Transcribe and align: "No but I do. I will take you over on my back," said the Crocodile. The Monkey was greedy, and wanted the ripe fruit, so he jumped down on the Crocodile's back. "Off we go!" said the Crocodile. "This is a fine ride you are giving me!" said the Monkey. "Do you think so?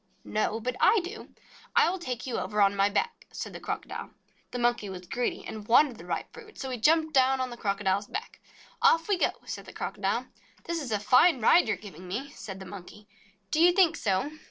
"No 0.25 0.59
but 0.59 0.75
I 0.79 0.99
do. 1.03 1.29
I 1.75 1.87
will 1.91 1.99
take 1.99 2.25
you 2.25 2.39
over 2.39 2.59
on 2.59 2.75
my 2.75 2.89
back," 2.89 3.27
said 3.31 3.53
the 3.53 3.59
Crocodile. 3.59 4.09
The 4.49 4.57
Monkey 4.57 4.89
was 4.89 5.05
greedy, 5.05 5.45
and 5.45 5.67
wanted 5.67 5.97
the 5.99 6.07
ripe 6.07 6.33
fruit, 6.33 6.57
so 6.57 6.71
he 6.71 6.77
jumped 6.79 7.13
down 7.13 7.39
on 7.39 7.51
the 7.51 7.55
Crocodile's 7.55 8.07
back. 8.07 8.39
"Off 8.81 9.07
we 9.07 9.15
go!" 9.19 9.29
said 9.45 9.65
the 9.65 9.73
Crocodile. 9.73 10.25
"This 10.63 10.81
is 10.81 10.91
a 10.91 10.97
fine 10.99 11.39
ride 11.39 11.67
you 11.67 11.75
are 11.75 11.77
giving 11.77 12.07
me!" 12.07 12.31
said 12.31 12.59
the 12.59 12.65
Monkey. 12.65 13.07
"Do 13.51 13.61
you 13.61 13.73
think 13.73 13.95
so? 13.95 14.31